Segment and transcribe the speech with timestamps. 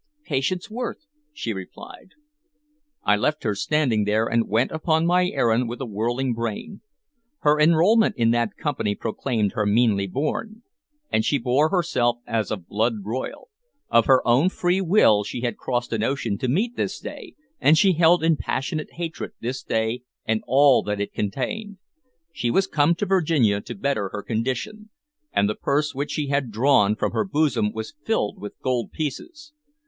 [0.23, 2.13] "Patience Worth," she replied.
[3.03, 6.81] I left her standing there, and went upon my errand with a whirling brain.
[7.41, 10.63] Her enrollment in that company proclaimed her meanly born,
[11.11, 13.49] and she bore herself as of blood royal;
[13.91, 17.77] of her own free will she had crossed an ocean to meet this day, and
[17.77, 21.77] she held in passionate hatred this day and all that it contained;
[22.33, 24.89] she was come to Virginia to better her condition,
[25.31, 29.53] and the purse which she had drawn from her bosom was filled with gold pieces.